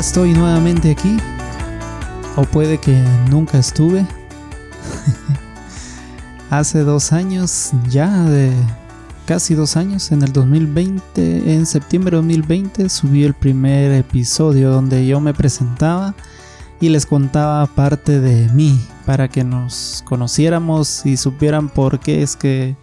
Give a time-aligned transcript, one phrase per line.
[0.00, 1.18] estoy nuevamente aquí.
[2.36, 4.06] O puede que nunca estuve.
[6.50, 8.50] Hace dos años, ya de
[9.26, 15.06] casi dos años, en el 2020, en septiembre de 2020, subí el primer episodio donde
[15.06, 16.14] yo me presentaba
[16.80, 22.36] y les contaba parte de mí para que nos conociéramos y supieran por qué es
[22.36, 22.74] que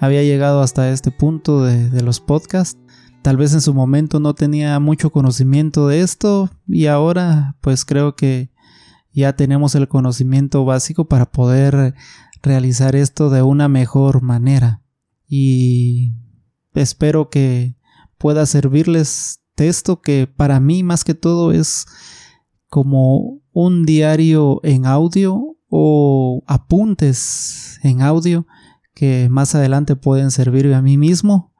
[0.00, 2.83] había llegado hasta este punto de los podcasts.
[3.24, 8.16] Tal vez en su momento no tenía mucho conocimiento de esto y ahora pues creo
[8.16, 8.50] que
[9.14, 11.94] ya tenemos el conocimiento básico para poder
[12.42, 14.82] realizar esto de una mejor manera.
[15.26, 16.12] Y
[16.74, 17.78] espero que
[18.18, 21.86] pueda servirles esto que para mí más que todo es
[22.68, 28.46] como un diario en audio o apuntes en audio
[28.92, 31.53] que más adelante pueden servirme a mí mismo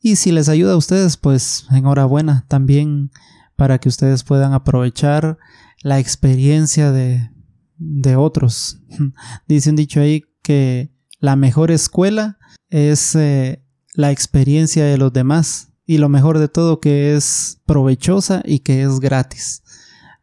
[0.00, 3.10] y si les ayuda a ustedes, pues enhorabuena también
[3.56, 5.38] para que ustedes puedan aprovechar
[5.82, 7.30] la experiencia de,
[7.76, 8.80] de otros.
[9.48, 12.38] Dice un dicho ahí que la mejor escuela
[12.70, 18.42] es eh, la experiencia de los demás y lo mejor de todo que es provechosa
[18.44, 19.62] y que es gratis.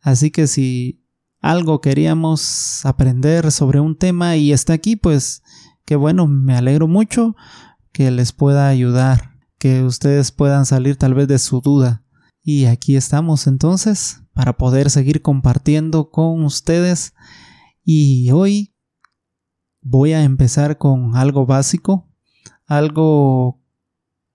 [0.01, 1.01] Así que si
[1.41, 5.43] algo queríamos aprender sobre un tema y está aquí, pues
[5.83, 7.35] que bueno, me alegro mucho
[7.91, 9.34] que les pueda ayudar
[9.65, 12.03] que ustedes puedan salir tal vez de su duda.
[12.43, 17.15] Y aquí estamos entonces para poder seguir compartiendo con ustedes.
[17.83, 18.75] Y hoy
[19.81, 22.07] voy a empezar con algo básico,
[22.67, 23.59] algo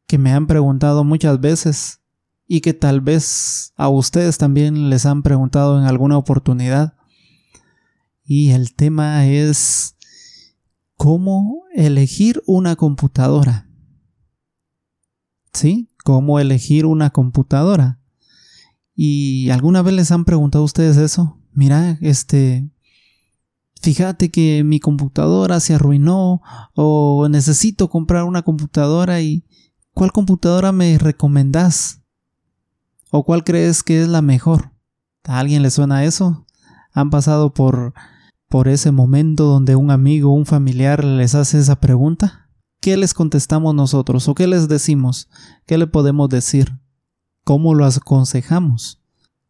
[0.09, 2.01] que me han preguntado muchas veces
[2.49, 6.95] y que tal vez a ustedes también les han preguntado en alguna oportunidad.
[8.25, 9.95] Y el tema es
[10.97, 13.70] cómo elegir una computadora.
[15.53, 15.91] ¿Sí?
[16.05, 18.01] Cómo elegir una computadora.
[18.95, 21.39] ¿Y alguna vez les han preguntado a ustedes eso?
[21.53, 22.71] Mira, este,
[23.81, 26.43] fíjate que mi computadora se arruinó
[26.75, 29.45] o necesito comprar una computadora y
[29.95, 32.03] ¿cuál computadora me recomendás?
[33.11, 34.73] ¿O cuál crees que es la mejor?
[35.25, 36.47] ¿A alguien le suena eso?
[36.93, 37.95] ¿Han pasado por
[38.51, 42.40] por ese momento donde un amigo o un familiar les hace esa pregunta?
[42.81, 45.29] ¿Qué les contestamos nosotros o qué les decimos?
[45.67, 46.79] ¿Qué le podemos decir?
[47.45, 49.03] ¿Cómo lo aconsejamos?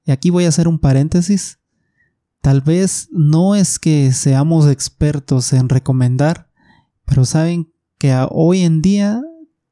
[0.05, 1.61] Y aquí voy a hacer un paréntesis.
[2.41, 6.51] Tal vez no es que seamos expertos en recomendar,
[7.05, 9.23] pero saben que hoy en día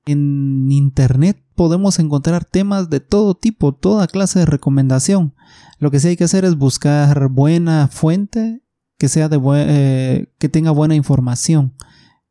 [0.06, 5.34] en Internet podemos encontrar temas de todo tipo, toda clase de recomendación.
[5.80, 8.62] Lo que sí hay que hacer es buscar buena fuente
[8.98, 11.74] que sea de eh, que tenga buena información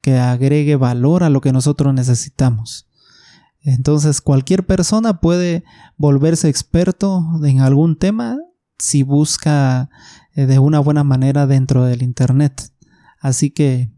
[0.07, 2.88] que agregue valor a lo que nosotros necesitamos.
[3.59, 5.66] Entonces cualquier persona puede
[5.97, 8.38] volverse experto en algún tema
[8.79, 9.90] si busca
[10.34, 12.72] eh, de una buena manera dentro del Internet.
[13.19, 13.91] Así que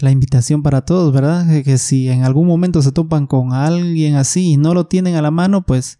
[0.00, 1.46] la invitación para todos, ¿verdad?
[1.62, 5.20] Que si en algún momento se topan con alguien así y no lo tienen a
[5.20, 5.98] la mano, pues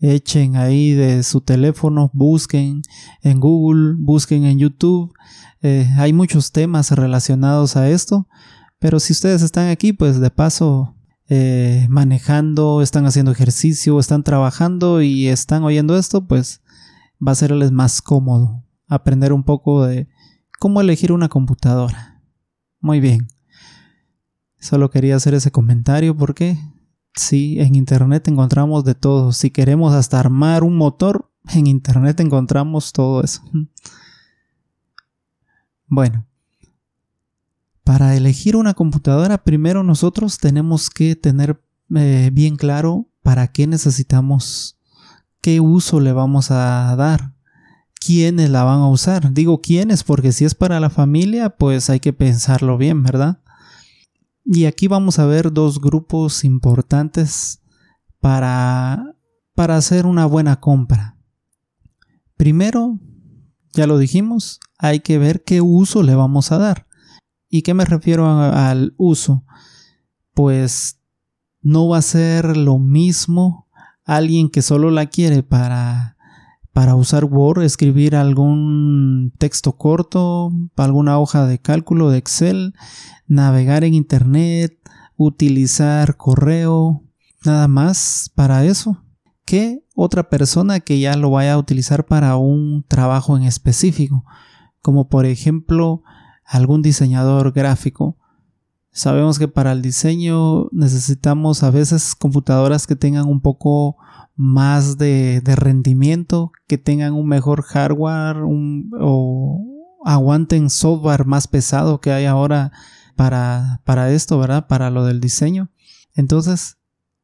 [0.00, 2.82] echen ahí de su teléfono, busquen
[3.22, 5.14] en Google, busquen en YouTube.
[5.62, 8.26] Eh, hay muchos temas relacionados a esto
[8.78, 10.94] pero si ustedes están aquí, pues de paso
[11.28, 16.60] eh, manejando, están haciendo ejercicio, están trabajando y están oyendo esto, pues
[17.26, 20.08] va a serles más cómodo aprender un poco de
[20.58, 22.22] cómo elegir una computadora.
[22.80, 23.28] Muy bien.
[24.58, 26.58] Solo quería hacer ese comentario porque
[27.14, 29.32] sí, en Internet encontramos de todo.
[29.32, 33.42] Si queremos hasta armar un motor, en Internet encontramos todo eso.
[35.88, 36.26] Bueno,
[37.86, 41.62] para elegir una computadora, primero nosotros tenemos que tener
[41.94, 44.76] eh, bien claro para qué necesitamos,
[45.40, 47.36] qué uso le vamos a dar,
[48.04, 49.32] quiénes la van a usar.
[49.32, 53.40] Digo quiénes porque si es para la familia, pues hay que pensarlo bien, ¿verdad?
[54.44, 57.62] Y aquí vamos a ver dos grupos importantes
[58.18, 59.14] para,
[59.54, 61.18] para hacer una buena compra.
[62.36, 62.98] Primero,
[63.74, 66.85] ya lo dijimos, hay que ver qué uso le vamos a dar.
[67.56, 69.42] ¿Y qué me refiero al uso?
[70.34, 71.00] Pues
[71.62, 73.66] no va a ser lo mismo
[74.04, 76.18] alguien que solo la quiere para,
[76.74, 82.74] para usar Word, escribir algún texto corto, alguna hoja de cálculo de Excel,
[83.26, 84.78] navegar en Internet,
[85.16, 87.04] utilizar correo,
[87.42, 89.02] nada más para eso,
[89.46, 94.26] que otra persona que ya lo vaya a utilizar para un trabajo en específico,
[94.82, 96.02] como por ejemplo
[96.46, 98.16] algún diseñador gráfico.
[98.92, 103.96] Sabemos que para el diseño necesitamos a veces computadoras que tengan un poco
[104.36, 108.38] más de, rendimiento, que tengan un mejor hardware
[109.00, 112.72] o aguanten software más pesado que hay ahora
[113.16, 114.66] para, para esto, ¿verdad?
[114.66, 115.70] Para lo del diseño.
[116.14, 116.78] Entonces,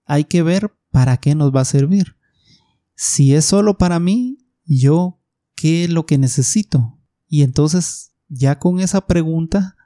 [0.05, 2.17] hay que ver para qué nos va a servir.
[2.95, 5.21] Si es solo para mí, yo,
[5.55, 6.99] ¿qué es lo que necesito?
[7.29, 9.77] Y entonces, ya con esa pregunta,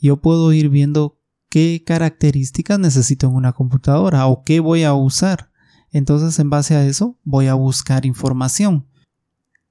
[0.00, 5.50] yo puedo ir viendo qué características necesito en una computadora o qué voy a usar.
[5.90, 8.86] Entonces, en base a eso, voy a buscar información.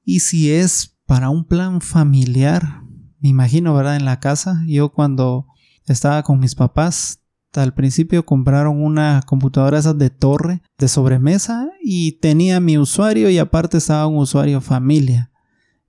[0.03, 2.81] Y si es para un plan familiar,
[3.19, 3.97] me imagino, ¿verdad?
[3.97, 5.45] En la casa, yo cuando
[5.85, 7.21] estaba con mis papás,
[7.53, 13.37] al principio compraron una computadora esas de torre, de sobremesa, y tenía mi usuario y
[13.37, 15.31] aparte estaba un usuario familia,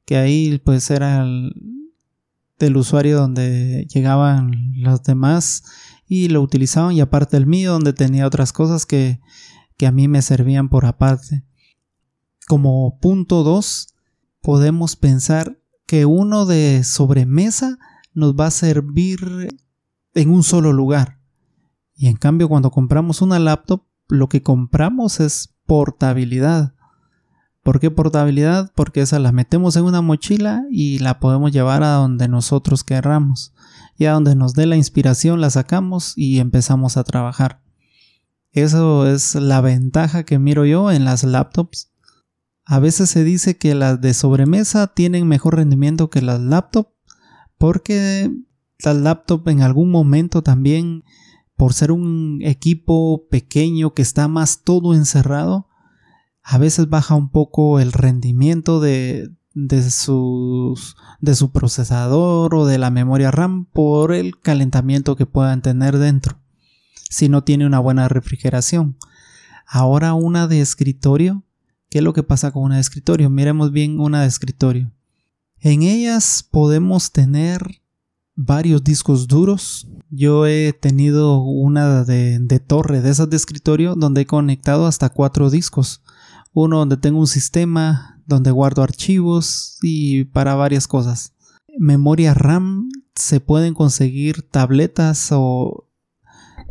[0.05, 1.53] que ahí pues era el,
[2.59, 5.65] del usuario donde llegaban los demás
[6.07, 9.21] y lo utilizaban y aparte el mío donde tenía otras cosas que,
[9.77, 11.45] que a mí me servían por aparte.
[12.47, 13.89] Como punto 2,
[14.41, 17.79] podemos pensar que uno de sobremesa
[18.15, 19.49] nos va a servir
[20.15, 21.21] en un solo lugar.
[21.95, 26.76] Y en cambio cuando compramos una laptop, lo que compramos es portabilidad.
[27.67, 28.71] ¿Por qué portabilidad?
[28.77, 33.55] Porque esa la metemos en una mochila y la podemos llevar a donde nosotros querramos.
[33.99, 37.61] Y a donde nos dé la inspiración la sacamos y empezamos a trabajar.
[38.53, 41.91] Eso es la ventaja que miro yo en las laptops.
[42.65, 46.93] A veces se dice que las de sobremesa tienen mejor rendimiento que las laptops
[47.59, 48.31] porque
[48.79, 51.03] las laptops en algún momento también,
[51.57, 55.67] por ser un equipo pequeño que está más todo encerrado,
[56.49, 62.91] a veces baja un poco el rendimiento de, de, de su procesador o de la
[62.91, 66.39] memoria RAM por el calentamiento que puedan tener dentro,
[67.11, 68.97] si no tiene una buena refrigeración.
[69.67, 71.43] Ahora una de escritorio,
[71.91, 73.29] ¿qué es lo que pasa con una de escritorio?
[73.29, 74.93] Miremos bien una de escritorio.
[75.59, 77.83] En ellas podemos tener
[78.37, 79.89] varios discos duros.
[80.11, 85.51] Yo he tenido una de, torre de esas de escritorio donde he conectado hasta cuatro
[85.51, 86.03] discos.
[86.57, 91.35] Uno donde tengo un sistema donde guardo archivos y para varias cosas.
[91.79, 95.91] Memoria RAM se pueden conseguir tabletas o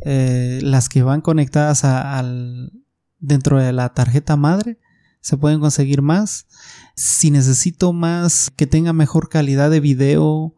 [0.02, 2.74] eh, las que van conectadas al,
[3.20, 4.80] dentro de la tarjeta madre.
[5.22, 6.48] Se pueden conseguir más.
[6.96, 10.56] Si necesito más que tenga mejor calidad de video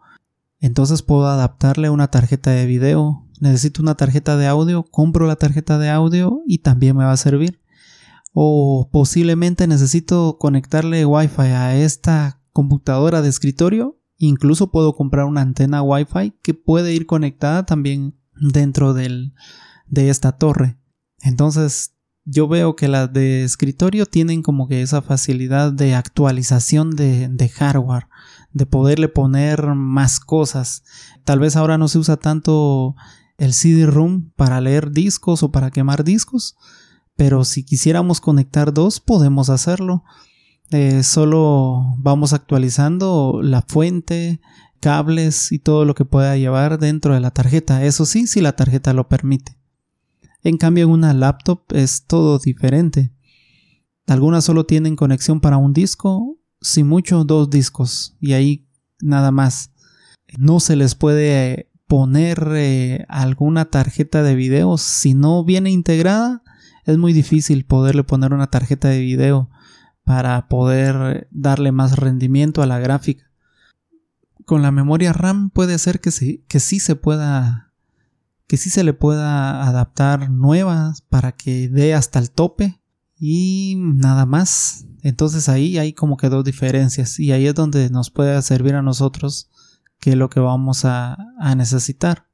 [0.60, 3.26] entonces puedo adaptarle una tarjeta de video.
[3.40, 7.18] Necesito una tarjeta de audio, compro la tarjeta de audio y también me va a
[7.18, 7.62] servir.
[8.39, 14.00] O posiblemente necesito conectarle Wi-Fi a esta computadora de escritorio.
[14.18, 19.34] Incluso puedo comprar una antena Wi-Fi que puede ir conectada también dentro del,
[19.88, 20.78] de esta torre.
[21.22, 21.95] Entonces
[22.25, 27.50] yo veo que las de escritorio tienen como que esa facilidad de actualización de, de
[27.50, 28.07] hardware
[28.54, 30.83] de poderle poner más cosas.
[31.23, 32.95] Tal vez ahora no se usa tanto
[33.40, 36.56] el CD-ROOM para leer discos o para quemar discos,
[37.18, 40.06] pero si quisiéramos conectar dos podemos hacerlo.
[40.71, 44.40] Eh, solo vamos actualizando la fuente,
[44.80, 47.83] cables y todo lo que pueda llevar dentro de la tarjeta.
[47.83, 49.57] Eso sí, si la tarjeta lo permite.
[50.44, 53.12] En cambio, en una laptop es todo diferente.
[54.07, 58.68] Algunas solo tienen conexión para un disco si mucho, dos discos y ahí
[59.02, 59.71] nada más.
[60.38, 66.44] No se les puede poner eh, alguna tarjeta de video si no viene integrada.
[66.88, 69.50] Es muy difícil poderle poner una tarjeta de video
[70.06, 73.30] para poder darle más rendimiento a la gráfica.
[74.46, 77.74] Con la memoria RAM puede ser que sí, que sí se pueda
[78.48, 82.82] que sí se le pueda adaptar nuevas para que dé hasta el tope
[83.20, 84.86] y nada más.
[85.02, 88.82] Entonces ahí hay como que dos diferencias y ahí es donde nos puede servir a
[88.82, 89.50] nosotros
[90.00, 92.27] que es lo que vamos a, a necesitar.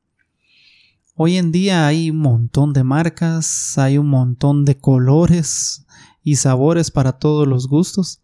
[1.16, 5.86] Hoy en día hay un montón de marcas, hay un montón de colores
[6.24, 8.24] y sabores para todos los gustos.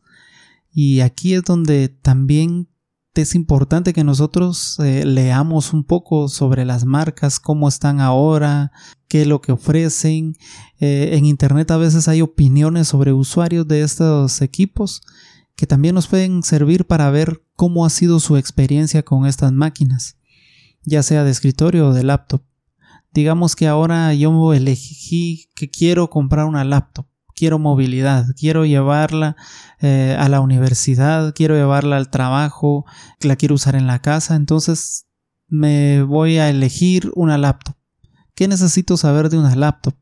[0.73, 2.67] Y aquí es donde también
[3.13, 8.71] es importante que nosotros eh, leamos un poco sobre las marcas, cómo están ahora,
[9.07, 10.35] qué es lo que ofrecen.
[10.79, 15.01] Eh, en Internet a veces hay opiniones sobre usuarios de estos equipos
[15.55, 20.17] que también nos pueden servir para ver cómo ha sido su experiencia con estas máquinas,
[20.85, 22.48] ya sea de escritorio o de laptop.
[23.11, 27.05] Digamos que ahora yo elegí que quiero comprar una laptop
[27.39, 29.37] quiero movilidad, quiero llevarla
[29.79, 32.85] eh, a la universidad, quiero llevarla al trabajo,
[33.21, 35.05] la quiero usar en la casa, entonces
[35.47, 37.75] me voy a elegir una laptop.
[38.35, 39.95] ¿Qué necesito saber de una laptop?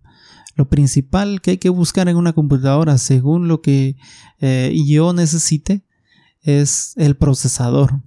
[0.56, 3.98] Lo principal que hay que buscar en una computadora, según lo que
[4.40, 5.86] eh, yo necesite,
[6.42, 8.02] es el procesador.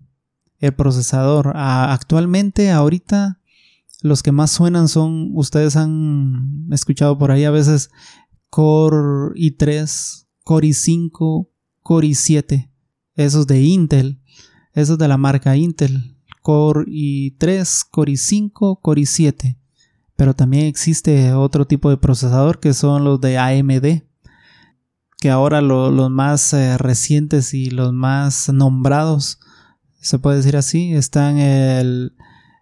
[0.59, 1.53] El procesador.
[1.55, 3.40] actualmente, ahorita,
[4.03, 7.91] los que más suenan son, ustedes han escuchado por ahí a veces
[8.49, 11.49] Core i3, Core i5,
[11.83, 12.71] Core i7.
[13.15, 14.21] Esos de Intel.
[14.73, 16.17] Esos de la marca Intel.
[16.43, 19.57] Core i3, Core i5, Core i7.
[20.17, 24.03] Pero también existe otro tipo de procesador que son los de AMD,
[25.19, 29.41] que ahora los más eh, recientes y los más nombrados,
[30.01, 32.15] se puede decir así, están el,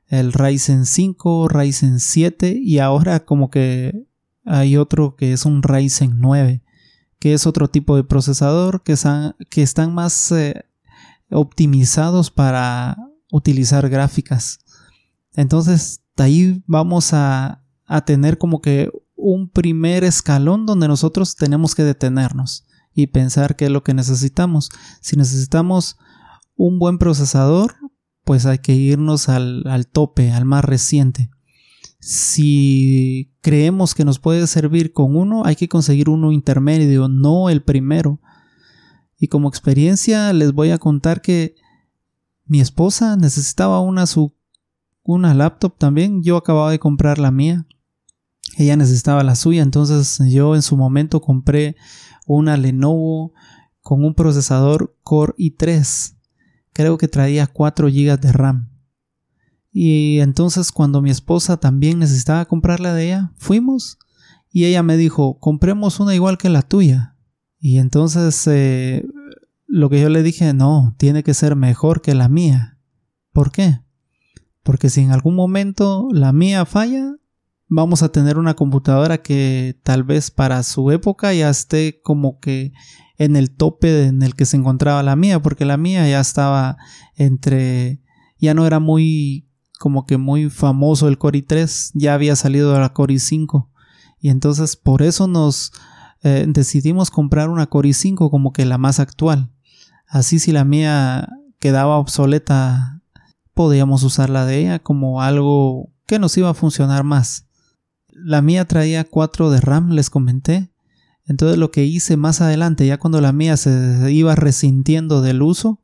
[0.08, 4.06] el Ryzen 5, Ryzen 7 y ahora como que
[4.44, 6.62] hay otro que es un Ryzen 9,
[7.18, 10.64] que es otro tipo de procesador que, están, más eh,
[11.30, 12.96] optimizados para
[13.30, 14.60] utilizar gráficas.
[15.34, 17.64] Entonces ahí vamos a,
[18.04, 23.70] tener como que un primer escalón donde nosotros tenemos que detenernos y pensar qué es
[23.70, 24.68] lo que necesitamos.
[25.00, 25.96] Si necesitamos
[26.54, 27.76] un buen procesador,
[28.28, 31.30] pues hay que irnos al, al, tope, al más reciente.
[31.98, 37.62] Si creemos que nos puede servir con uno, hay que conseguir uno intermedio, no el
[37.62, 38.20] primero.
[39.18, 41.54] Y como experiencia les voy a contar que
[42.44, 44.36] mi esposa necesitaba una su
[45.04, 46.22] una laptop también.
[46.22, 47.66] Yo acababa de comprar la mía.
[48.58, 51.76] Ella necesitaba la suya, entonces yo en su momento compré
[52.26, 53.32] una Lenovo
[53.80, 56.17] con un procesador Core i3.
[56.78, 58.70] Creo que traía 4 GB de RAM.
[59.72, 63.98] Y entonces cuando mi esposa también necesitaba comprar la de ella, fuimos
[64.52, 67.16] y ella me dijo, compremos una igual que la tuya.
[67.58, 69.04] Y entonces eh,
[69.66, 72.78] lo que yo le dije, no, tiene que ser mejor que la mía.
[73.32, 73.80] ¿Por qué?
[74.62, 77.16] Porque si en algún momento la mía falla,
[77.66, 82.72] vamos a tener una computadora que tal vez para su época ya esté como que
[83.18, 86.78] en el tope en el que se encontraba la mía, porque la mía ya estaba
[87.16, 88.00] entre,
[88.38, 89.48] ya no era muy,
[89.78, 93.68] como que muy famoso el Core i3, ya había salido de la Core i5.
[94.20, 95.72] Y entonces por eso nos
[96.22, 99.50] eh, decidimos comprar una Core i5 como que la más actual.
[100.06, 103.02] Así si la mía quedaba obsoleta
[103.52, 107.48] podíamos usar la de ella como algo que nos iba a funcionar más.
[108.08, 110.70] La mía traía 4 de RAM, les comenté.
[111.28, 115.80] Entonces lo que hice más adelante, ya cuando la mía se iba resintiendo del uso,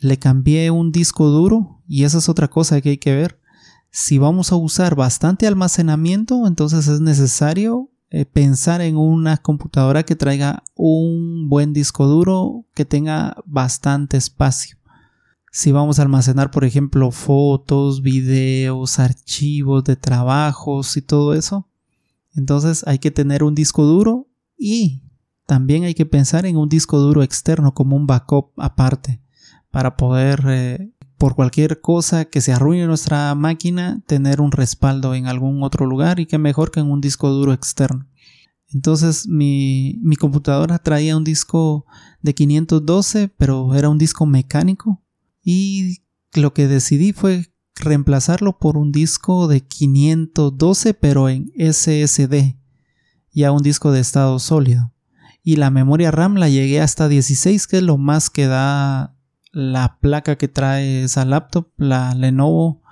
[0.00, 3.40] le cambié un disco duro y esa es otra cosa que hay que ver.
[3.90, 10.16] Si vamos a usar bastante almacenamiento, entonces es necesario eh, pensar en una computadora que
[10.16, 14.76] traiga un buen disco duro que tenga bastante espacio
[15.56, 21.66] si vamos a almacenar, por ejemplo, fotos, videos, archivos de trabajos y todo eso,
[22.34, 24.25] entonces hay que tener un disco duro
[24.56, 25.02] y
[25.46, 29.22] también hay que pensar en un disco duro externo como un backup aparte
[29.70, 35.26] para poder, eh, por cualquier cosa que se arruine nuestra máquina, tener un respaldo en
[35.26, 38.08] algún otro lugar y que mejor que en un disco duro externo.
[38.72, 41.86] Entonces mi, mi computadora traía un disco
[42.22, 45.02] de 512, pero era un disco mecánico
[45.42, 45.98] y
[46.34, 52.56] lo que decidí fue reemplazarlo por un disco de 512 pero en SSD,
[53.40, 54.92] ya un disco de estado sólido.
[55.42, 59.14] Y la memoria RAM la llegué hasta 16, que es lo más que da
[59.52, 62.82] la placa que trae esa laptop, la Lenovo.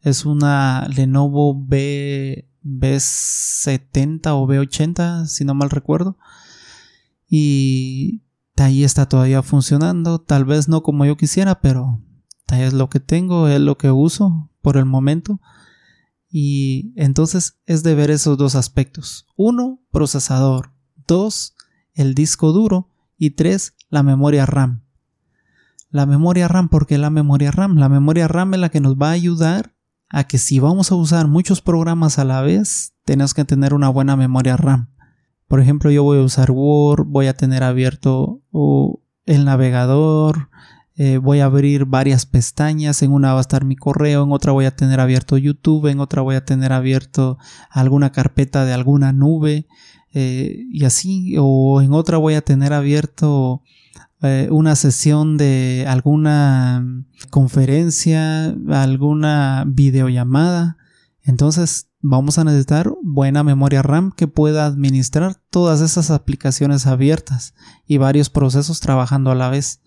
[0.00, 6.16] Es una Lenovo B, B70 o B80, si no mal recuerdo.
[7.28, 8.22] Y
[8.56, 12.00] ahí está todavía funcionando, tal vez no como yo quisiera, pero
[12.48, 15.40] es lo que tengo, es lo que uso por el momento.
[16.30, 19.26] Y entonces es de ver esos dos aspectos.
[19.36, 20.72] Uno, procesador.
[21.06, 21.56] Dos,
[21.92, 22.88] el disco duro.
[23.18, 24.84] Y tres, la memoria RAM.
[25.90, 27.76] La memoria RAM, ¿por qué la memoria RAM?
[27.76, 29.74] La memoria RAM es la que nos va a ayudar
[30.08, 33.88] a que si vamos a usar muchos programas a la vez, tenemos que tener una
[33.88, 34.90] buena memoria RAM.
[35.48, 40.48] Por ejemplo, yo voy a usar Word, voy a tener abierto uh, el navegador,
[41.02, 44.52] eh, voy a abrir varias pestañas, en una va a estar mi correo, en otra
[44.52, 47.38] voy a tener abierto YouTube, en otra voy a tener abierto
[47.70, 49.66] alguna carpeta de alguna nube
[50.12, 53.62] eh, y así, o en otra voy a tener abierto
[54.20, 56.84] eh, una sesión de alguna
[57.30, 60.76] conferencia, alguna videollamada.
[61.22, 67.54] Entonces vamos a necesitar buena memoria RAM que pueda administrar todas esas aplicaciones abiertas
[67.86, 69.80] y varios procesos trabajando a la vez.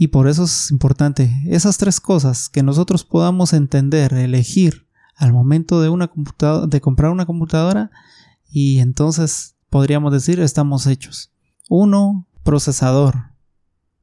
[0.00, 4.86] Y por eso es importante esas tres cosas que nosotros podamos entender, elegir
[5.16, 6.08] al momento de, una
[6.68, 7.90] de comprar una computadora
[8.48, 11.32] y entonces podríamos decir estamos hechos.
[11.68, 13.32] Uno, procesador,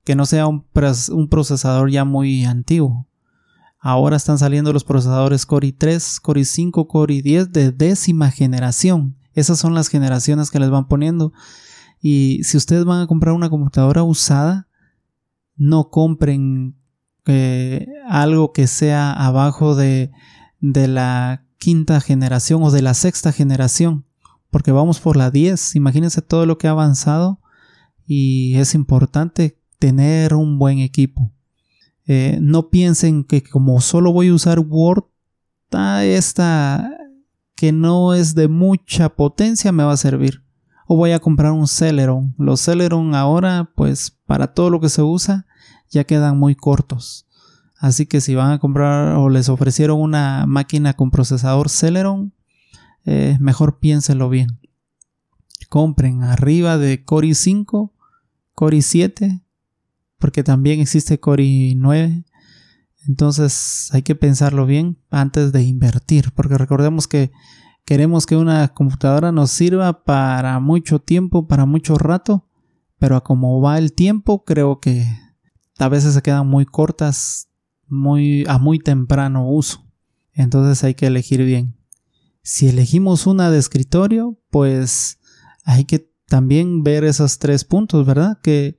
[0.04, 0.66] que no sea un,
[1.12, 3.08] un procesador ya muy antiguo.
[3.80, 9.16] Ahora están saliendo los procesadores Core i3, Core i5, Core i10 de décima generación.
[9.34, 11.32] Esas son las generaciones que les van poniendo.
[12.02, 14.68] Y si ustedes van a comprar una computadora usada,
[15.56, 16.76] no compren
[17.26, 20.12] eh, algo que sea abajo de,
[20.60, 24.06] de la quinta generación o de la sexta generación,
[24.52, 25.76] porque vamos por la 10.
[25.76, 27.40] Imagínense todo lo que ha avanzado
[28.06, 31.32] y es importante tener un buen equipo.
[32.08, 35.06] Eh, no piensen que como solo voy a usar Word,
[36.04, 36.90] esta
[37.56, 40.45] que no es de mucha potencia me va a servir.
[40.86, 42.36] O voy a comprar un Celeron.
[42.38, 45.46] Los Celeron ahora, pues para todo lo que se usa,
[45.90, 47.26] ya quedan muy cortos.
[47.78, 52.34] Así que si van a comprar o les ofrecieron una máquina con procesador Celeron,
[53.06, 54.60] eh, mejor piénsenlo bien.
[55.70, 57.92] Compren arriba de Core i5,
[58.54, 59.42] Core i7
[60.26, 62.24] porque también existe Core 9.
[63.08, 67.32] Entonces hay que pensarlo bien antes de invertir, porque recordemos que
[67.86, 72.48] queremos que una computadora nos sirva para mucho tiempo, para mucho rato,
[73.00, 75.08] pero a como va el tiempo, creo que
[75.78, 77.50] a veces se quedan muy cortas,
[77.88, 79.86] muy a muy temprano uso.
[80.34, 81.78] Entonces hay que elegir bien.
[82.42, 85.20] Si elegimos una de escritorio, pues
[85.64, 88.40] hay que también ver esos tres puntos, ¿verdad?
[88.42, 88.78] Que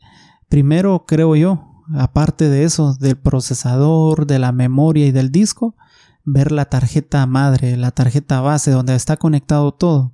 [0.48, 5.76] Primero, creo yo, aparte de eso, del procesador, de la memoria y del disco,
[6.26, 10.12] ver la tarjeta madre, la tarjeta base donde está conectado todo.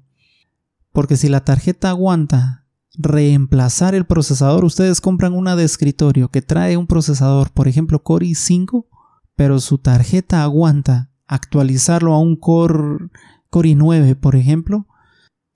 [0.93, 6.77] Porque si la tarjeta aguanta reemplazar el procesador, ustedes compran una de escritorio que trae
[6.77, 8.87] un procesador, por ejemplo Core i5,
[9.35, 13.09] pero su tarjeta aguanta actualizarlo a un Core,
[13.49, 14.87] Core i9, por ejemplo,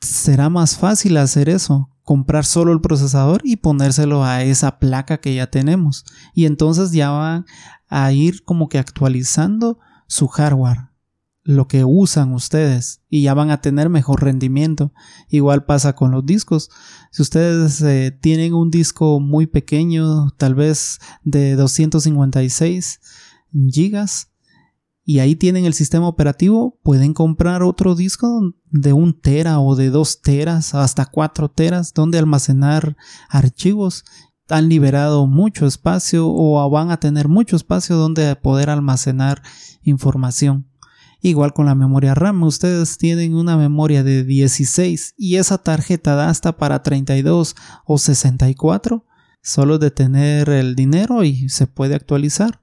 [0.00, 5.34] será más fácil hacer eso comprar solo el procesador y ponérselo a esa placa que
[5.34, 6.04] ya tenemos.
[6.34, 7.46] Y entonces ya van
[7.88, 10.90] a ir como que actualizando su hardware,
[11.42, 14.92] lo que usan ustedes y ya van a tener mejor rendimiento.
[15.28, 16.70] Igual pasa con los discos.
[17.12, 23.00] Si ustedes eh, tienen un disco muy pequeño, tal vez de 256
[23.70, 24.30] gigas,
[25.08, 29.90] y ahí tienen el sistema operativo, pueden comprar otro disco de un tera o de
[29.90, 32.96] dos teras hasta cuatro teras donde almacenar
[33.28, 34.04] archivos.
[34.48, 39.42] Han liberado mucho espacio o van a tener mucho espacio donde poder almacenar
[39.82, 40.66] información.
[41.20, 46.28] Igual con la memoria RAM, ustedes tienen una memoria de 16 y esa tarjeta da
[46.28, 49.04] hasta para 32 o 64.
[49.42, 52.62] Solo de tener el dinero y se puede actualizar.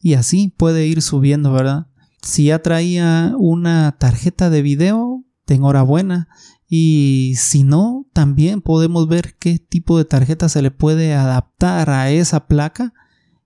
[0.00, 1.88] Y así puede ir subiendo, ¿verdad?
[2.22, 6.28] Si ya traía una tarjeta de video, de enhorabuena.
[6.68, 12.10] Y si no, también podemos ver qué tipo de tarjeta se le puede adaptar a
[12.10, 12.92] esa placa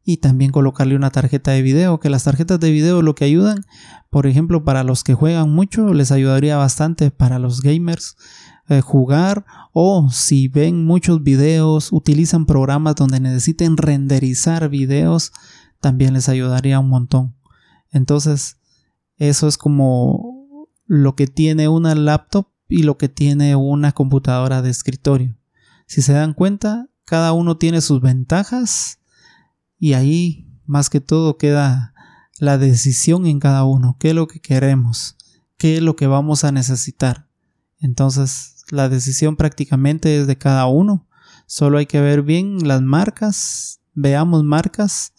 [0.04, 3.64] y también colocarle una tarjeta de video, que las tarjetas de video lo que ayudan,
[4.10, 8.16] por ejemplo, para los que juegan mucho, les ayudaría bastante para los gamers
[8.68, 15.32] eh, jugar o si ven muchos videos, utilizan programas donde necesiten renderizar videos,
[15.80, 17.36] también les ayudaría un montón.
[17.90, 18.58] Entonces,
[19.16, 24.70] eso es como lo que tiene una laptop y lo que tiene una computadora de
[24.70, 25.36] escritorio.
[25.86, 28.98] Si se dan cuenta, cada uno tiene sus ventajas
[29.78, 31.94] y ahí más que todo queda
[32.38, 35.16] la decisión en cada uno, qué es lo que queremos,
[35.58, 37.28] qué es lo que vamos a necesitar.
[37.78, 41.06] Entonces, la decisión prácticamente es de cada uno.
[41.46, 45.12] Solo hay que ver bien las marcas, veamos marcas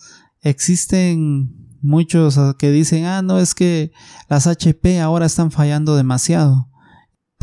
[0.44, 3.92] existen muchos que dicen, ah, no, es que
[4.30, 6.70] las HP ahora están fallando demasiado.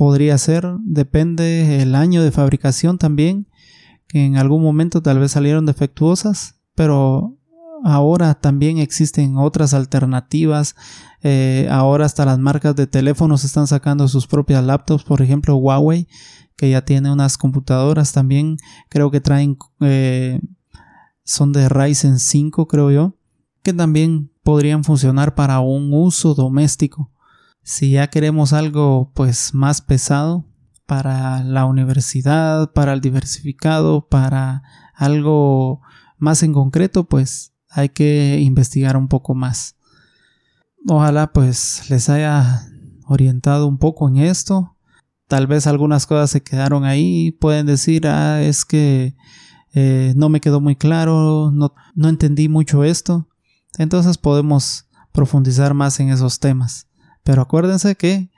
[0.00, 3.46] Podría ser, depende el año de fabricación también,
[4.08, 7.36] que en algún momento tal vez salieron defectuosas, pero
[7.84, 10.74] ahora también existen otras alternativas.
[11.20, 16.08] Eh, ahora hasta las marcas de teléfonos están sacando sus propias laptops, por ejemplo Huawei,
[16.56, 18.56] que ya tiene unas computadoras también,
[18.88, 20.40] creo que traen eh,
[21.24, 23.16] son de Ryzen 5 creo yo,
[23.62, 27.10] que también podrían funcionar para un uso doméstico.
[27.62, 30.44] Si ya queremos algo pues más pesado
[30.86, 34.62] para la universidad, para el diversificado, para
[34.94, 35.82] algo
[36.18, 39.76] más en concreto, pues hay que investigar un poco más.
[40.88, 42.66] Ojalá pues les haya
[43.06, 44.76] orientado un poco en esto.
[45.28, 47.32] Tal vez algunas cosas se quedaron ahí.
[47.32, 49.14] Pueden decir, ah, es que
[49.72, 51.72] eh, no me quedó muy claro, no,
[52.08, 53.28] entendí mucho esto.
[53.78, 56.88] Entonces podemos profundizar más en esos temas.
[57.22, 58.30] Pero acuérdense que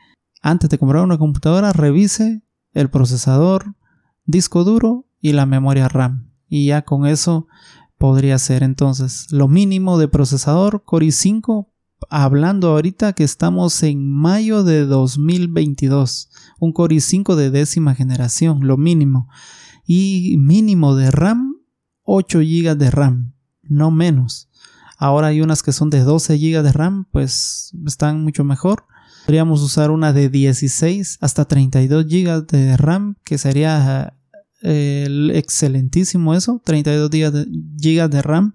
[0.43, 2.43] antes de comprar una computadora, revise
[2.73, 3.77] el procesador,
[4.25, 6.33] disco duro y la memoria RAM.
[6.49, 7.47] Y ya con eso
[7.97, 11.69] podría ser entonces lo mínimo de procesador Core i5
[12.11, 18.77] hablando ahorita que estamos en mayo de 2022 un Core i5 de décima generación lo
[18.77, 19.29] mínimo.
[19.87, 21.59] Y mínimo de RAM
[22.03, 24.51] 8 GB de RAM no menos
[25.03, 28.85] ahora hay unas que son de 12 GB de RAM pues están mucho mejor
[29.27, 34.15] podríamos usar una de 16 hasta 32 GB de RAM que sería
[34.63, 38.55] excelentísimo eso, 32 GB de RAM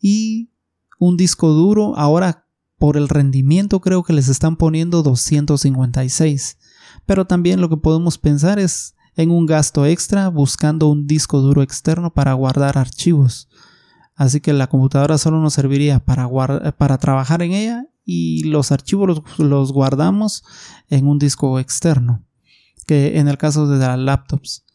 [0.00, 0.50] y
[0.98, 1.96] un disco duro.
[1.96, 2.46] Ahora
[2.78, 6.58] por el rendimiento creo que les están poniendo 256.
[7.06, 11.62] Pero también lo que podemos pensar es en un gasto extra buscando un disco duro
[11.62, 13.48] externo para guardar archivos.
[14.20, 16.28] Así que la computadora solo nos serviría para,
[16.76, 20.44] para trabajar en ella y los archivos los, guardamos
[20.90, 22.22] en un disco externo,
[22.86, 24.66] que en el caso de las laptops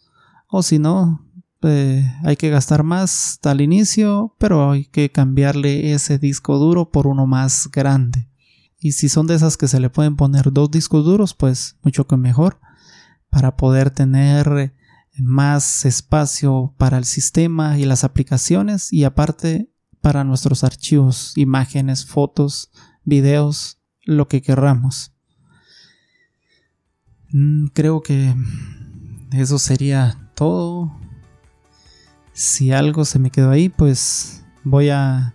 [0.47, 1.23] o si no,
[1.61, 7.05] eh, hay que gastar más al inicio, pero hay que cambiarle ese disco duro por
[7.05, 8.27] uno más grande.
[8.79, 12.07] Y si son de esas que se le pueden poner dos discos duros, pues mucho
[12.07, 12.59] que mejor
[13.29, 14.73] para poder tener
[15.17, 19.69] más espacio para el sistema y las aplicaciones y aparte
[20.01, 22.69] para nuestros archivos, imágenes, fotos,
[23.03, 25.13] videos, lo que querramos.
[27.31, 28.35] Mm, creo que
[29.31, 30.95] eso sería todo.
[32.33, 35.33] Si algo se me quedó ahí, pues voy a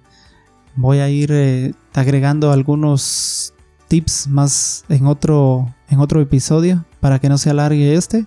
[0.77, 3.55] voy a ir eh, agregando algunos
[3.89, 8.27] tips más en otro en otro episodio para que no se alargue este.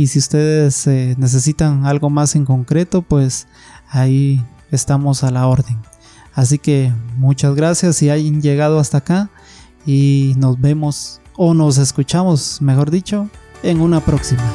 [0.00, 3.46] Y si ustedes eh, necesitan algo más en concreto, pues
[3.90, 5.76] ahí estamos a la orden.
[6.32, 9.28] Así que muchas gracias si hayan llegado hasta acá
[9.84, 13.28] y nos vemos o nos escuchamos, mejor dicho,
[13.62, 14.50] en una próxima.